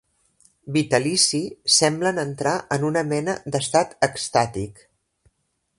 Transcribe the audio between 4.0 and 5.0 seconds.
extàtic.